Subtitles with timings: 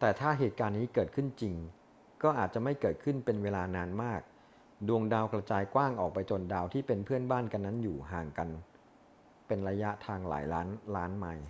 [0.00, 1.54] แต่ถ้าเหตุการณ์นี้เกิดขึ้นจริง
[2.22, 4.20] ก็อาจจะไม่เกิดขึ้นเป็นเวลานานมาก
[4.88, 8.48] ดวงดาวกระจายกว้างออกไปจนดาวที่เป็น เพื่อนบ้าน กันนั้นอยู่ห่างกัน
[9.46, 11.46] เป็นระยะทางหลายล้านล้านไมล์